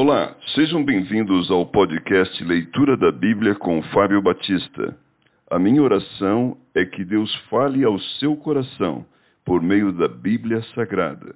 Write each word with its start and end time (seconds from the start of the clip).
Olá, 0.00 0.36
sejam 0.54 0.84
bem-vindos 0.84 1.50
ao 1.50 1.66
podcast 1.66 2.44
Leitura 2.44 2.96
da 2.96 3.10
Bíblia 3.10 3.56
com 3.56 3.82
Fábio 3.92 4.22
Batista. 4.22 4.96
A 5.50 5.58
minha 5.58 5.82
oração 5.82 6.56
é 6.72 6.84
que 6.84 7.04
Deus 7.04 7.34
fale 7.50 7.82
ao 7.82 7.98
seu 8.20 8.36
coração 8.36 9.04
por 9.44 9.60
meio 9.60 9.90
da 9.92 10.06
Bíblia 10.06 10.62
Sagrada. 10.72 11.34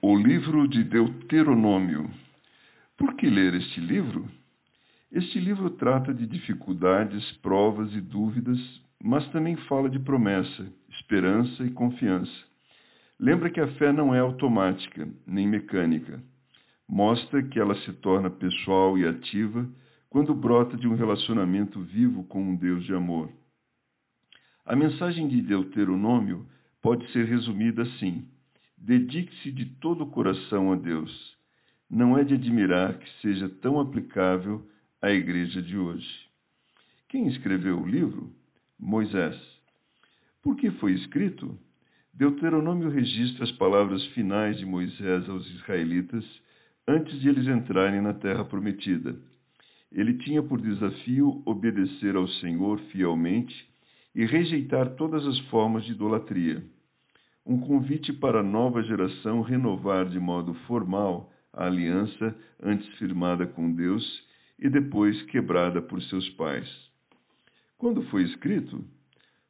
O 0.00 0.16
livro 0.16 0.68
de 0.68 0.84
Deuteronômio. 0.84 2.08
Por 2.96 3.16
que 3.16 3.28
ler 3.28 3.54
este 3.54 3.80
livro? 3.80 4.24
Este 5.14 5.38
livro 5.38 5.70
trata 5.70 6.12
de 6.12 6.26
dificuldades, 6.26 7.24
provas 7.36 7.94
e 7.94 8.00
dúvidas, 8.00 8.58
mas 9.00 9.24
também 9.30 9.54
fala 9.68 9.88
de 9.88 10.00
promessa, 10.00 10.66
esperança 10.88 11.62
e 11.62 11.70
confiança. 11.70 12.32
Lembra 13.20 13.48
que 13.48 13.60
a 13.60 13.68
fé 13.74 13.92
não 13.92 14.12
é 14.12 14.18
automática, 14.18 15.08
nem 15.24 15.46
mecânica. 15.46 16.20
Mostra 16.88 17.44
que 17.44 17.60
ela 17.60 17.76
se 17.82 17.92
torna 17.92 18.28
pessoal 18.28 18.98
e 18.98 19.06
ativa 19.06 19.64
quando 20.10 20.34
brota 20.34 20.76
de 20.76 20.88
um 20.88 20.96
relacionamento 20.96 21.80
vivo 21.80 22.24
com 22.24 22.42
um 22.42 22.56
Deus 22.56 22.84
de 22.84 22.92
amor. 22.92 23.30
A 24.66 24.74
mensagem 24.74 25.28
de 25.28 25.40
Deuteronômio 25.42 26.44
pode 26.82 27.08
ser 27.12 27.26
resumida 27.26 27.82
assim: 27.82 28.26
Dedique-se 28.76 29.52
de 29.52 29.66
todo 29.76 30.02
o 30.02 30.10
coração 30.10 30.72
a 30.72 30.74
Deus. 30.74 31.36
Não 31.88 32.18
é 32.18 32.24
de 32.24 32.34
admirar 32.34 32.98
que 32.98 33.08
seja 33.20 33.48
tão 33.48 33.78
aplicável 33.78 34.66
à 35.04 35.10
igreja 35.10 35.60
de 35.60 35.76
hoje. 35.76 36.08
Quem 37.10 37.28
escreveu 37.28 37.78
o 37.78 37.86
livro? 37.86 38.32
Moisés. 38.80 39.36
Por 40.42 40.56
que 40.56 40.70
foi 40.70 40.94
escrito? 40.94 41.58
Deuteronômio 42.14 42.88
registra 42.88 43.44
as 43.44 43.52
palavras 43.52 44.02
finais 44.14 44.56
de 44.56 44.64
Moisés 44.64 45.28
aos 45.28 45.46
israelitas 45.50 46.24
antes 46.88 47.20
de 47.20 47.28
eles 47.28 47.46
entrarem 47.46 48.00
na 48.00 48.14
terra 48.14 48.46
prometida. 48.46 49.14
Ele 49.92 50.14
tinha 50.14 50.42
por 50.42 50.58
desafio 50.58 51.42
obedecer 51.44 52.16
ao 52.16 52.26
Senhor 52.26 52.80
fielmente 52.90 53.54
e 54.14 54.24
rejeitar 54.24 54.94
todas 54.94 55.26
as 55.26 55.38
formas 55.50 55.84
de 55.84 55.92
idolatria 55.92 56.64
um 57.46 57.60
convite 57.60 58.10
para 58.10 58.40
a 58.40 58.42
nova 58.42 58.82
geração 58.82 59.42
renovar 59.42 60.08
de 60.08 60.18
modo 60.18 60.54
formal 60.66 61.30
a 61.52 61.66
aliança 61.66 62.34
antes 62.62 62.86
firmada 62.96 63.46
com 63.46 63.70
Deus 63.70 64.02
e 64.58 64.68
depois 64.68 65.20
quebrada 65.24 65.82
por 65.82 66.02
seus 66.02 66.28
pais. 66.30 66.68
Quando 67.78 68.02
foi 68.04 68.22
escrito? 68.22 68.84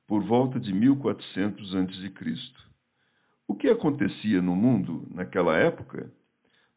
Por 0.07 0.23
volta 0.25 0.59
de 0.59 0.73
1400 0.73 1.75
a.C. 1.75 2.13
O 3.47 3.55
que 3.55 3.69
acontecia 3.69 4.41
no 4.41 4.57
mundo 4.57 5.07
naquela 5.11 5.57
época? 5.57 6.11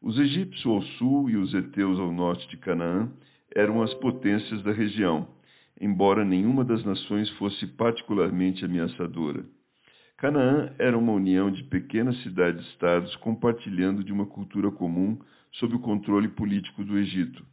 Os 0.00 0.18
egípcios 0.18 0.64
ao 0.66 0.82
sul 0.98 1.28
e 1.28 1.36
os 1.36 1.52
heteus 1.52 1.98
ao 1.98 2.12
norte 2.12 2.48
de 2.48 2.56
Canaã 2.58 3.10
eram 3.54 3.82
as 3.82 3.92
potências 3.94 4.62
da 4.62 4.72
região, 4.72 5.26
embora 5.80 6.24
nenhuma 6.24 6.64
das 6.64 6.84
nações 6.84 7.28
fosse 7.38 7.66
particularmente 7.66 8.64
ameaçadora. 8.64 9.44
Canaã 10.16 10.72
era 10.78 10.98
uma 10.98 11.12
união 11.12 11.50
de 11.50 11.62
pequenas 11.64 12.20
cidades-estados 12.22 13.14
compartilhando 13.16 14.04
de 14.04 14.12
uma 14.12 14.26
cultura 14.26 14.70
comum 14.70 15.18
sob 15.52 15.74
o 15.74 15.80
controle 15.80 16.28
político 16.28 16.84
do 16.84 16.98
Egito. 16.98 17.44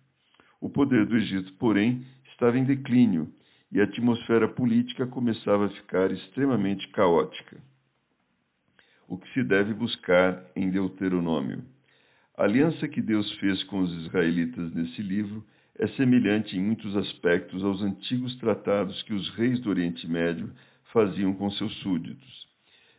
O 0.62 0.70
poder 0.70 1.06
do 1.06 1.18
Egito, 1.18 1.54
porém, 1.54 2.06
estava 2.32 2.58
em 2.58 2.64
declínio 2.64 3.32
e 3.72 3.82
a 3.82 3.84
atmosfera 3.84 4.48
política 4.48 5.06
começava 5.08 5.66
a 5.66 5.70
ficar 5.70 6.12
extremamente 6.12 6.88
caótica. 6.90 7.58
O 9.08 9.18
que 9.18 9.32
se 9.34 9.44
deve 9.44 9.74
buscar 9.74 10.44
em 10.56 10.70
Deuteronômio? 10.70 11.64
A 12.38 12.44
aliança 12.44 12.88
que 12.88 13.02
Deus 13.02 13.32
fez 13.34 13.64
com 13.64 13.80
os 13.80 13.94
israelitas 14.06 14.74
nesse 14.74 15.02
livro 15.02 15.44
é 15.78 15.88
semelhante 15.90 16.58
em 16.58 16.62
muitos 16.62 16.96
aspectos 16.96 17.64
aos 17.64 17.82
antigos 17.82 18.36
tratados 18.38 19.02
que 19.04 19.14
os 19.14 19.30
reis 19.36 19.60
do 19.62 19.70
Oriente 19.70 20.08
Médio 20.08 20.52
faziam 20.92 21.34
com 21.34 21.52
seus 21.52 21.74
súditos. 21.80 22.48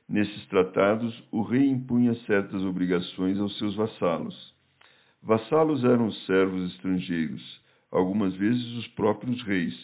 Nesses 0.09 0.47
tratados, 0.47 1.13
o 1.33 1.43
rei 1.43 1.67
impunha 1.67 2.15
certas 2.27 2.63
obrigações 2.63 3.39
aos 3.39 3.57
seus 3.59 3.75
vassalos. 3.75 4.56
Vassalos 5.27 5.83
eram 5.83 6.07
os 6.07 6.25
servos 6.25 6.71
estrangeiros, 6.71 7.61
algumas 7.91 8.33
vezes 8.37 8.65
os 8.77 8.87
próprios 8.87 9.43
reis, 9.43 9.75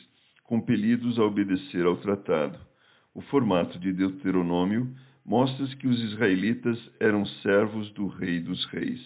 compelidos 0.44 1.18
a 1.18 1.24
obedecer 1.24 1.84
ao 1.84 1.96
tratado. 1.96 2.56
O 3.12 3.20
formato 3.22 3.76
de 3.76 3.92
Deuteronômio 3.92 4.94
mostra 5.26 5.66
que 5.78 5.88
os 5.88 6.00
israelitas 6.00 6.78
eram 7.00 7.26
servos 7.26 7.90
do 7.90 8.06
Rei 8.06 8.38
dos 8.38 8.64
Reis. 8.66 9.00